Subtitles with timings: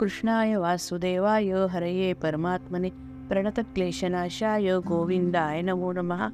[0.00, 2.88] कृष्णाय वासुदेवाय हरये परमात्मने
[3.28, 6.28] प्रणतक्लेशनाशाय गोविंदाय नमो नमः.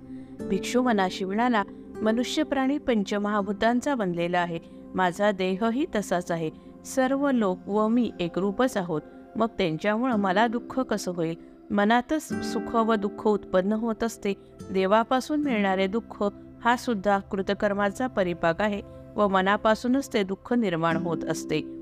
[0.49, 1.63] भिक्षू मनाशी म्हणाला
[2.03, 4.59] मनुष्य प्राणी पंचमहाभूतांचा बनलेला आहे.
[4.95, 6.51] माझा देहही तसाच आहे.
[6.85, 9.03] सर्व लोक व मी एकरूपच आहोत.
[9.37, 11.37] मग त्यांच्यामुळं मला दुःख कसं होईल?
[11.71, 14.35] मनातच सुख व दुःख उत्पन्न होत असते.
[14.71, 16.25] देवापासून मिळणारे दुःख
[16.65, 18.83] हा सुद्धा कृतकर्माचा परिपाक आहे
[19.17, 21.76] व मनापासूनच ते दुःख निर्माण होत असते.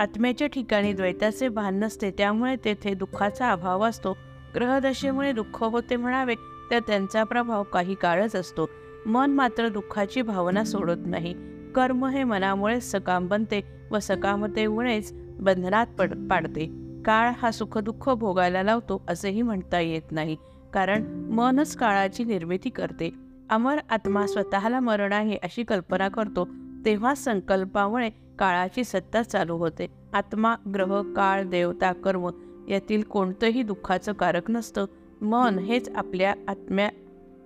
[0.00, 4.16] आत्म्याच्या ठिकाणी द्वैताचे भान नसते त्यामुळे तेथे दुःखाचा अभाव असतो.
[4.54, 6.34] ग्रहदशेमुळे दुःख होते म्हणावे
[6.70, 8.70] तर त्यांचा प्रभाव काही काळच असतो.
[9.06, 11.34] मन मात्र दुःखाची भावना सोडत नाही.
[11.72, 16.64] कर्म हे मनामुळे सकाम बनते व सकामतेमुळेच बंधनात पड पाडते.
[17.04, 20.36] काळ हा सुखदुःख भोगायला लावतो असेही म्हणता येत नाही.
[20.72, 23.10] कारण मनच काळाची निर्मिती करते.
[23.50, 26.48] अमर आत्मा स्वतःला मरण आहे अशी कल्पना करतो.
[26.84, 29.86] तेव्हा संकल्पामुळे काळाची सत्ता चालू होते.
[30.12, 32.28] आत्मा ग्रह काळ देवता कर्म
[32.68, 34.84] यातील कोणतंही दुःखाचं कारक नसतं.
[35.20, 36.90] मन हेच आपल्या आत्म्या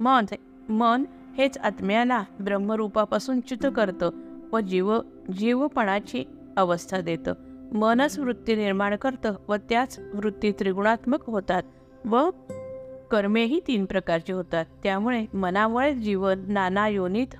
[0.00, 0.24] मन
[0.68, 1.04] मन
[1.38, 4.10] हेच आत्म्याला ब्रह्मरूपापासून च्युत करतं
[4.52, 4.98] व जीव
[5.38, 6.24] जीवपणाची
[6.56, 7.34] अवस्था देतं.
[7.72, 11.62] मनच वृत्ती निर्माण करतं व त्याच वृत्ती त्रिगुणात्मक होतात
[12.04, 12.30] व
[13.10, 14.64] कर्मेही तीन प्रकारचे होतात.
[14.82, 17.36] त्यामुळे मनामुळे जीवन नाना योनीत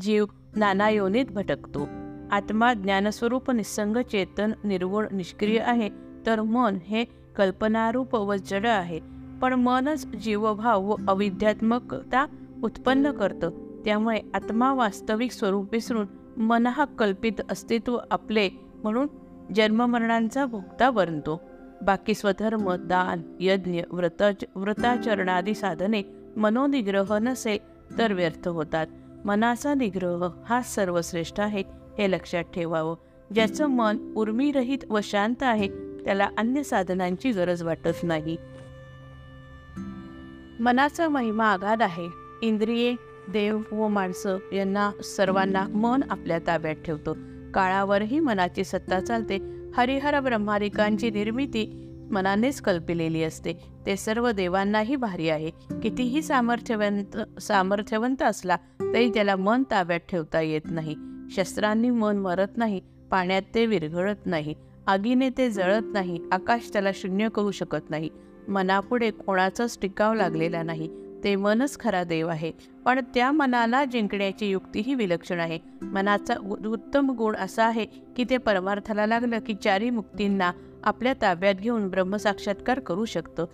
[0.00, 0.24] जीव
[0.56, 1.88] नाना योनीत भटकतो.
[2.30, 5.90] आत्मा ज्ञानस्वरूप निसंग चेतन निर्गुण निष्क्रिय आहे.
[6.26, 7.04] तर मन हे
[7.36, 9.00] कल्पनारूप व जड आहे.
[9.42, 12.26] पण मनच जीवभाव व अविध्यात्मकता
[12.64, 13.50] उत्पन्न करतं.
[13.84, 16.06] त्यामुळे आत्मा वास्तविक स्वरूप विसरून
[16.40, 18.50] मन हा कल्पित अस्तित्व आपले
[18.82, 19.06] म्हणून
[19.54, 21.40] जन्ममरणांचा भोगता बनतो.
[21.82, 24.22] बाकी स्वधर्म दान यज्ञ व्रत
[24.56, 26.02] व्रताचरणादी साधने
[26.36, 27.58] मनोनिग्रह नसेल
[27.98, 28.86] तर व्यर्थ होतात.
[29.24, 31.62] मनाचा निग्रह हा सर्वश्रेष्ठ आहे
[31.98, 32.96] हे लक्षात ठेवावं.
[33.34, 35.68] ज्याचं मन उर्मीरहित व शांत आहे
[36.04, 38.36] त्याला अन्य साधनांची गरज वाटत नाही.
[40.60, 42.08] मनाचा महिमा आघात आहे.
[42.42, 42.94] इंद्रिये
[43.28, 47.16] देव व माणसं यांना सर्वांना मन आपल्या ताब्यात ठेवतो.
[47.54, 49.38] काळावरही मनाची सत्ता चालते.
[49.76, 53.52] हरिहर ब्रह्मारिकांची निर्मिती मनानेच कल्पिलेली असते.
[53.86, 55.50] ते सर्व देवांनाही भारी आहे.
[55.82, 60.96] कितीही सामर्थ्यवंत सामर्थ्यवंत असला तरी त्याला मन ताब्यात ठेवता येत नाही.
[61.30, 62.80] शस्त्रांनी मन मरत नाही.
[63.10, 64.54] पाण्यात ते विरघळत नाही.
[64.86, 66.20] आगीने ते जळत नाही.
[66.32, 68.08] आकाश त्याला शून्य करू शकत नाही.
[68.48, 70.90] मनापुढे कोणाचाच टिकाव लागलेला नाही.
[71.24, 72.52] ते मनच खरा देव आहे.
[72.84, 75.58] पण त्या मनाला जिंकण्याची युक्तीही विलक्षण आहे.
[75.82, 76.34] मनाचा
[76.66, 80.52] उत्तम गुण असा आहे की ते परमार्थाला लागलं की चारी मुक्तींना
[80.84, 83.44] आपल्या ताब्यात घेऊन ब्रह्मसाक्षात्कार करू शकतं.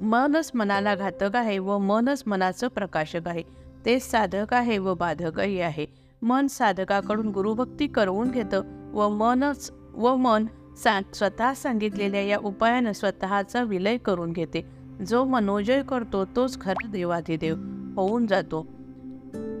[0.00, 3.42] मनच मनाला घातक आहे व मनच मनाचं प्रकाशक आहे.
[3.86, 5.86] ते साधक आहे व बाधकही आहे.
[6.22, 8.62] मन साधकाकडून गुरुभक्ती करवून घेतं
[8.92, 10.46] व मनच व मन
[10.76, 14.68] सा स्वतः सांगितलेल्या या उपायानं स्वतःचा विलय करून घेते.
[15.08, 17.54] जो मनोजय करतो तोच खरा देवाधिदेव
[17.96, 18.66] होऊन जातो.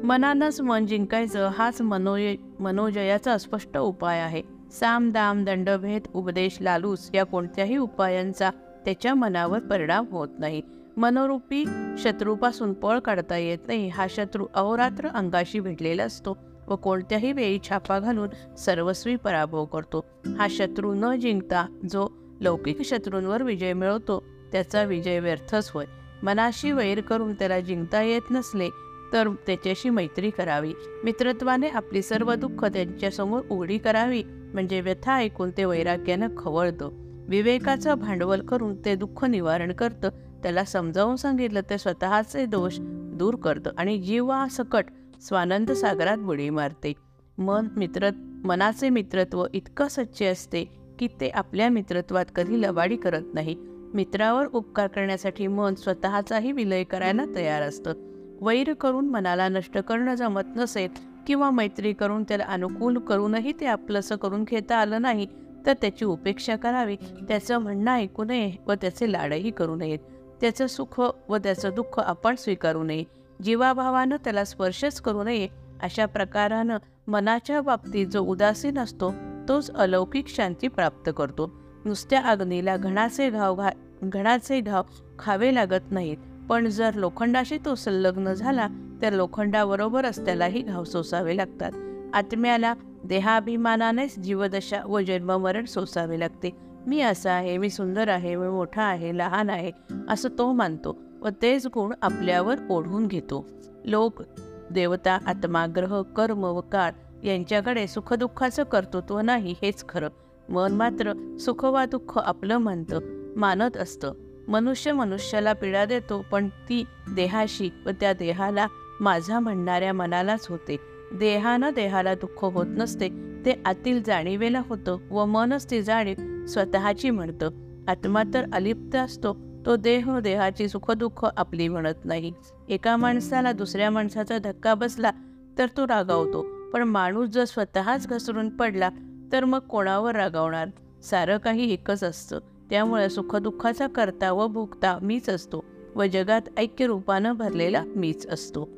[0.04, 4.42] मनानंच मन जिंकायचं हाच मनोय मनोजयाचा स्पष्ट उपाय आहे.
[4.74, 8.50] साम दाम दंडभेद उपदेश लालूस या कोणत्याही उपायांचा
[8.84, 10.62] त्याच्या मनावर परिणाम होत नाही.
[10.96, 11.64] मनोरूपी
[11.98, 13.88] शत्रूपासून पळ काढता येत नाही.
[13.88, 16.36] हा शत्रू अहोरात्र अंगाशी भिडलेला असतो
[16.68, 20.04] व कोणत्याही वेळी छापा घालून सर्वस्वी पराभव करतो.
[20.38, 22.08] हा शत्रू न जिंकता जो
[22.40, 25.84] लौकिक शत्रूंवर विजय मिळवतो त्याचा विजय व्यर्थच होय.
[26.22, 28.68] मनाशी वैर करून त्याला जिंकता येत नसले
[29.12, 30.72] तर त्याच्याशी मैत्री करावी.
[31.04, 34.22] मित्रत्वाने आपली सर्व दुःख त्यांच्यासमोर उघडी करावी.
[34.54, 36.90] म्हणजे व्यथा ऐकून ते वैराग्यानं खवळतं.
[37.28, 40.08] विवेकाचं भांडवल करून ते दुःख निवारण करतं.
[40.42, 42.76] त्याला समजावून सांगितलं ते स्वतःचे दोष
[43.14, 44.84] दूर करतं आणि जीवा सकट
[45.20, 46.92] स्वानंद सागरात बुडी मारते.
[47.38, 48.10] मन मित्र
[48.44, 50.64] मनाचे मित्रत्व इतकं सच्चे असते
[50.98, 53.56] की ते आपल्या मित्रत्वात कधी लबाडी करत नाही.
[53.94, 57.92] मित्रावर उपकार करण्यासाठी मन स्वतःचाही विलय करायला तयार असतं.
[58.40, 64.16] वैर करून मनाला नष्ट करणं जमत नसेल किंवा मैत्री करून त्याला अनुकूल करूनही ते आपलंसं
[64.16, 65.26] करून घेता आलं नाही
[65.66, 66.96] तर त्याची उपेक्षा करावी.
[66.96, 69.98] त्याचं म्हणणं ऐकू नये व त्याचे लाडही करू नयेत.
[70.40, 73.04] त्याचं सुख व त्याचं दुःख आपण स्वीकारू नये.
[73.42, 75.48] जीवाभावानं त्याला स्पर्शच करू नये.
[75.82, 76.78] अशा प्रकारानं
[77.08, 79.14] मनाच्या बाबतीत जो उदासीन असतो
[79.48, 81.50] तोच अलौकिक शांती प्राप्त करतो.
[81.84, 83.70] नुसत्या अग्नीला घणाचे घाव घा
[84.02, 84.82] घणाचे घाव
[85.18, 86.16] खावे लागत नाहीत.
[86.48, 88.66] पण जर लोखंडाशी तो संलग्न झाला
[89.02, 91.72] तर लोखंडाबरोबरच त्यालाही घाव सोसावे लागतात.
[92.14, 92.74] आत्म्याला
[93.04, 96.50] देहाभिमानानेच जीवदशा व जन्ममरण सोसावे लागते.
[96.86, 99.70] मी असा आहे मी सुंदर आहे मी मोठा आहे लहान आहे
[100.08, 103.46] असं तो मानतो व तेच गुण आपल्यावर ओढून घेतो.
[103.84, 104.22] लोक
[104.70, 106.92] देवता आत्मा ग्रह कर्म व काळ
[107.24, 110.08] यांच्याकडे सुखदुःखाचं कर्तृत्व नाही हेच खरं.
[110.48, 113.00] मन मात्र सुख वा दुःख आपलं मानतं
[113.36, 114.12] मानत असतं.
[114.48, 118.66] मनुष्य मनुष्याला पीडा देतो पण ती देहाशी व त्या देहाला
[119.00, 120.76] माझा म्हणणाऱ्या मनालाच होते.
[121.12, 123.08] देहानं देहाला दुःख होत नसते
[123.46, 127.50] ते आतील जाणीवेला होतं व मनच ती जाणीव स्वतःची म्हणतं.
[127.88, 129.36] आत्मा तर अलिप्त असतो
[129.66, 132.32] तो देह देहाची सुखदुःख आपली म्हणत नाही.
[132.68, 135.10] एका माणसाला दुसऱ्या माणसाचा धक्का बसला
[135.58, 138.88] तर तो रागावतो पण माणूस जर स्वतःच घसरून पडला
[139.32, 140.68] तर मग कोणावर रागावणार?
[141.02, 142.38] सारं काही एकच असतं.
[142.70, 145.64] त्यामुळे सुखदुःखाचा करता व भोगता मीच असतो
[145.96, 148.68] व जगात ऐक्य रूपानं भरलेला मीच असतो.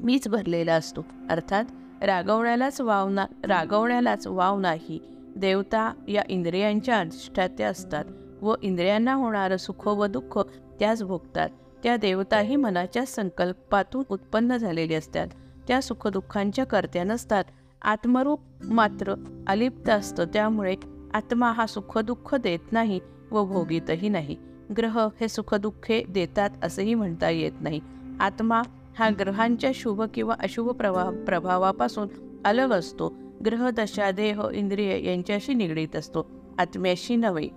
[0.00, 1.04] मीच भरलेला असतो.
[1.30, 1.64] अर्थात
[2.02, 5.00] रागवण्यालाच वाव ना रागवण्यालाच वाव नाही.
[5.36, 8.04] देवता या इंद्रियांच्या अधिष्ठात्या असतात
[8.42, 10.38] व इंद्रियांना होणारं सुख व दुःख
[10.78, 11.48] त्याच भोगतात.
[11.82, 15.26] त्या देवताही मनाच्या संकल्पातून उत्पन्न झालेली असतात.
[15.68, 17.44] त्या सुखदुःखांच्या कर्त्या नसतात.
[17.82, 19.14] आत्मरूप मात्र
[19.46, 20.24] अलिप्त असतं.
[20.24, 20.74] त्यामुळे
[21.14, 23.00] आत्मा हा सुखदुःख देत नाही
[23.30, 24.36] व भोगीतही नाही.
[24.76, 27.80] ग्रह हे सुखदुःखे देतात असंही म्हणता येत नाही.
[28.20, 28.62] आत्मा
[28.98, 32.08] हा ग्रहांच्या शुभ किंवा अशुभ प्रभाव प्रभावापासून
[32.44, 33.14] अलग असतो.
[33.44, 36.30] ग्रह दशा देह इंद्रिय यांच्याशी निगडीत असतो.
[36.58, 37.48] आत्म्याशी नव्हे.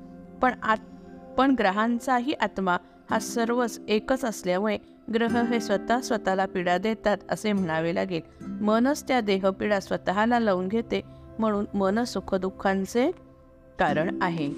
[0.41, 0.77] पण आत
[1.37, 2.77] पण ग्रहांचाही आत्मा
[3.09, 4.77] हा सर्वच एकच असल्यामुळे
[5.13, 8.21] ग्रह हे स्वतः स्वतःला पीडा देतात असे म्हणावे लागेल.
[8.61, 11.01] मनच त्या देहपीडा स्वतःला लावून घेते
[11.39, 13.11] म्हणून मन सुखदुःखांचे
[13.79, 14.49] कारण आहे.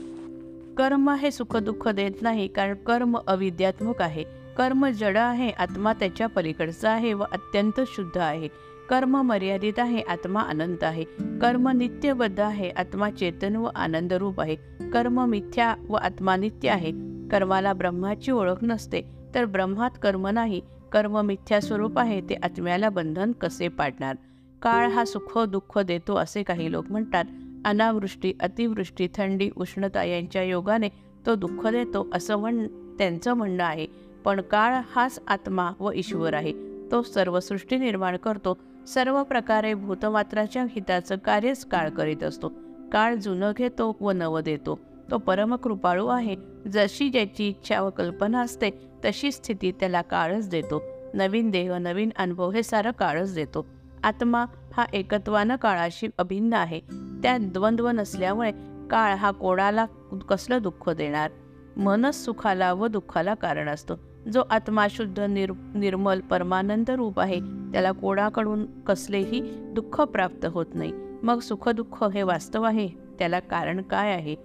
[0.77, 4.23] कर्म हे सुखदुःख देत नाही कारण कर्म अविद्यात्मक आहे.
[4.57, 8.47] कर्म जड आहे आत्मा त्याच्या पलीकडचा आहे व अत्यंत शुद्ध आहे.
[8.89, 11.03] कर्म मर्यादित आहे आत्मा अनंत आहे.
[11.41, 14.55] कर्म नित्यबद्ध आहे आत्मा चेतन व आनंदरूप आहे.
[14.93, 16.91] कर्म मिथ्या व आत्मा नित्य आहे.
[17.31, 19.01] कर्माला ब्रह्माची ओळख नसते
[19.35, 20.61] तर ब्रह्मात कर्म नाही.
[20.91, 24.15] कर्म मिथ्या स्वरूप आहे ते आत्म्याला बंधन कसे पाडणार?
[24.61, 27.23] काळ हा सुख दुःख देतो असे काही लोक म्हणतात.
[27.65, 30.89] अनावृष्टी अतिवृष्टी थंडी उष्णता यांच्या योगाने
[31.25, 32.67] तो दुःख देतो असं म्हण
[32.97, 33.87] त्यांचं म्हणणं आहे.
[34.25, 36.53] पण काळ हाच आत्मा व ईश्वर आहे.
[36.91, 38.57] तो सर्व सृष्टी निर्माण करतो.
[38.87, 42.51] सर्व प्रकारे भूतमात्राच्या हिताचं कार्यच काळ करीत असतो.
[42.91, 44.79] काळ जुनं घेतो व नवं देतो.
[45.11, 46.35] तो परमकृपाळू आहे.
[46.71, 48.69] जशी ज्याची इच्छा व कल्पना असते
[49.05, 50.83] तशी स्थिती त्याला काळच देतो.
[51.13, 53.65] नवीन देह नवीन अनुभव हे सारं काळच देतो.
[54.03, 57.12] आत्मा हा एकत्वानं काळाशी अभिन्न आहे.
[57.23, 58.51] त्यात द्वंद्व नसल्यामुळे
[58.91, 59.85] काळ हा कोणाला
[60.29, 61.31] कसलं दुःख देणार?
[61.77, 63.93] मनच सुखाला व दुःखाला कारण असतो.
[64.33, 69.41] जो आत्मा शुद्ध निर निर्मल परमानंद रूप आहे त्याला कोणाकडून कसलेही
[69.73, 70.93] दुःख प्राप्त होत नाही.
[71.23, 72.87] मग सुखदुःख हे वास्तव आहे?
[72.87, 74.35] त्याला कारण काय आहे?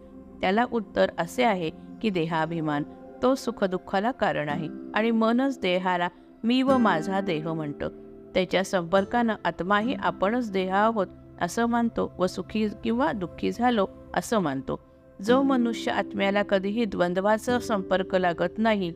[0.41, 1.71] त्याला उत्तर असे आहे
[2.03, 2.83] की देहाभिमान.
[3.23, 6.09] तो सुखदुःखाला कारण आहे आणि मनच देहाला
[6.45, 7.89] मी व माझा देह म्हणतो.
[8.35, 11.07] त्याच्या संपर्कानं आत्माही आपणच देह आहोत
[11.41, 14.81] असं मानतो व सुखी किंवा दुःखी झालो असं मानतो
[15.27, 18.93] जो मनुष्य आत्म्याला कधीही द्वंद्वाचा संपर्क लागत नाही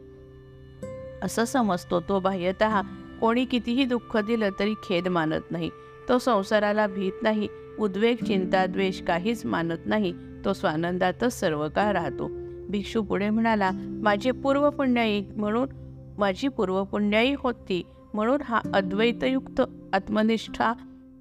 [1.23, 2.65] असं समजतो तो बाह्यत
[3.21, 5.71] कोणी कितीही दुःख दिलं तरी खेद मानत नाही.
[6.09, 7.49] तो संसाराला भीत नाही
[7.79, 10.15] उद्वेग चिंता द्वेष काहीच मानत नाही.
[10.45, 12.31] तो स्वानंदातच सर्व काळ राहतो.
[12.71, 15.69] भिक्षू पुढे म्हणाला माझे पूर्वपुण्याई म्हणून
[16.19, 17.83] माझी पूर्वपुण्याई होती
[18.15, 19.63] म्हणून हा अद्वैतयुक्त
[19.93, 20.73] आत्मनिष्ठा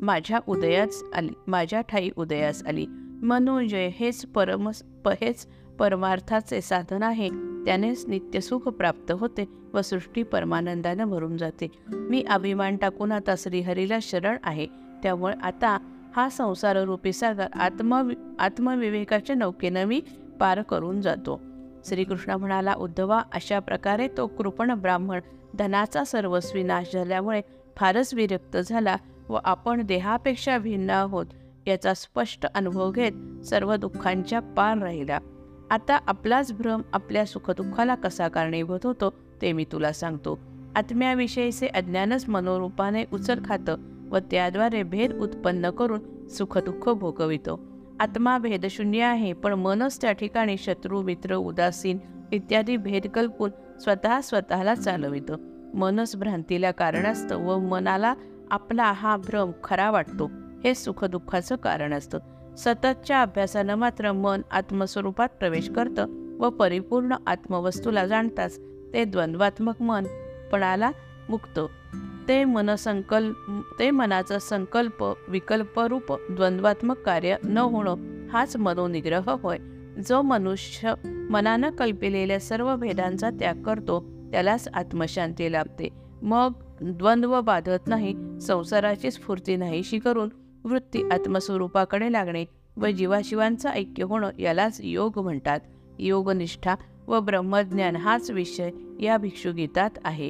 [0.01, 2.85] माझ्या उदयास आली माझ्या ठाई उदयास आली.
[3.23, 5.45] मनोजय हेच परमस हेच
[5.79, 7.29] परमार्थाचे साधन आहे
[7.65, 11.67] त्यानेच नित्यसुख प्राप्त होते व सृष्टी परमानंदानं भरून जाते.
[11.87, 14.67] मी अभिमान टाकून आता श्रीहरीला शरण आहे.
[15.03, 15.77] त्यामुळे आता
[16.15, 20.01] हा संसाररूपी सागर आत्म आत्मविवेकाच्या नौकेनं मी
[20.39, 21.39] पार करून जातो.
[21.85, 25.19] श्रीकृष्ण म्हणाला उद्धवा अशा प्रकारे तो कृपण ब्राह्मण
[25.57, 27.41] धनाचा सर्वस्वी नाश झाल्यामुळे
[27.77, 28.95] फारच विरक्त झाला
[29.31, 31.25] व आपण देहापेक्षा भिन्न आहोत
[31.67, 35.19] याचा स्पष्ट अनुभव घेत सर्व दुःखांच्या पार राहिला.
[35.71, 40.39] आता आपलाच भ्रम आपल्या सुखदुःखाला कसा कारणीभूत होतो ते मी तुला सांगतो.
[40.75, 43.77] आत्म्याविषयीचे अज्ञानच मनोरूपाने उचल खातं
[44.09, 47.59] व त्याद्वारे भेद उत्पन्न करून सुखदुःख भोगवितो.
[47.99, 51.97] आत्मा भेदशून्य आहे पण मनच त्या ठिकाणी शत्रू मित्र उदासीन
[52.31, 55.35] इत्यादी भेद कल्पून स्वतः स्वतःला चालवितं.
[55.73, 58.13] मनच भ्रांतीला कारण असतं व मनाला
[58.51, 60.31] आपला हा भ्रम खरा वाटतो.
[60.63, 62.19] हे सुखदुःखाचं कारण असतं.
[62.57, 68.59] सततच्या अभ्यासानं मात्र मन आत्मस्वरूपात प्रवेश करतं व परिपूर्ण आत्मवस्तूला जाणताच
[68.93, 70.03] ते द्वंद्वात्मक मन
[70.51, 70.91] पणाला
[71.29, 71.59] मुक्त.
[72.27, 77.95] ते मनसंकल्प ते मनाचा संकल्प विकल्परूप द्वंद्वात्मक कार्य न होणं
[78.27, 79.57] हाच मनोनिग्रह होय.
[80.09, 80.93] जो मनुष्य
[81.29, 83.99] मनानं कल्पिलेल्या सर्व भेदांचा त्याग करतो
[84.31, 85.89] त्यालाच आत्मशांती लाभते.
[86.21, 86.51] मग
[86.83, 90.29] द्वंद्व बाधत नाही संसाराची स्फूर्ती नाहीशी करून
[90.63, 92.45] वृत्ती आत्मस्वरूपाकडे लागणे
[92.77, 95.59] व जीवाशिवांचं ऐक्य होणं यालाच योग म्हणतात.
[95.99, 96.75] योगनिष्ठा
[97.07, 100.29] व ब्रह्मज्ञान हाच विषय या भिक्षुगीतात आहे.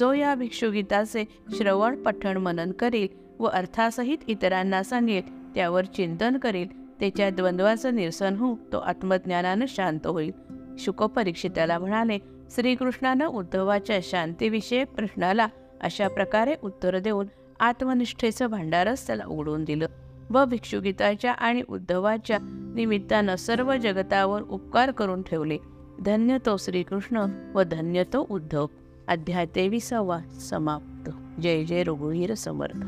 [0.00, 1.24] जो या भिक्षुगीताचे
[1.56, 6.68] श्रवण पठण मनन करील व अर्थासहित इतरांना सांगेल त्यावर चिंतन करेल
[7.00, 10.32] त्याच्या द्वंद्वाचं निरसन होऊन तो आत्मज्ञानानं शांत होईल.
[10.78, 12.18] शुकपरीक्षिताला म्हणाले
[12.50, 15.48] श्रीकृष्णानं उद्धवाच्या शांतीविषयक प्रश्नाला
[15.80, 17.26] अशा प्रकारे उत्तर देऊन
[17.60, 19.86] आत्मनिष्ठेचं भांडारच त्याला उघडून दिलं
[20.30, 22.38] व भिक्षुगीताच्या आणि उद्धवाच्या
[22.74, 25.58] निमित्तानं सर्व जगतावर उपकार करून ठेवले.
[26.00, 28.66] धन्य तो श्रीकृष्ण व धन्य तो उद्धव.
[29.08, 31.10] अध्याय तेविसावा समाप्त.
[31.40, 32.82] जय जय रघुवीर समर्थ.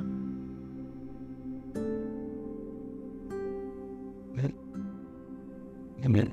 [6.06, 6.26] Amen.